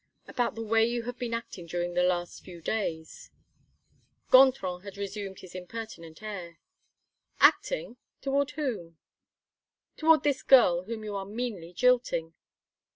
[0.27, 3.29] "About the way you have been acting during the last few days."
[4.31, 6.57] Gontran had resumed his impertinent air.
[7.39, 7.97] "Acting?
[8.19, 8.97] Toward whom?"
[9.97, 12.33] "Toward this girl whom you are meanly jilting."